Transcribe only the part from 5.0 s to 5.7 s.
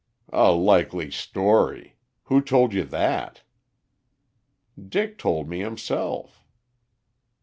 told me